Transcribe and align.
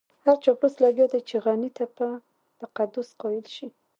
هر 0.25 0.37
چاپلوس 0.43 0.73
لګيا 0.83 1.05
دی 1.13 1.21
چې 1.29 1.35
غني 1.45 1.69
ته 1.77 1.85
په 1.97 2.07
تقدس 2.61 3.09
قايل 3.21 3.45
شي. 3.55 3.67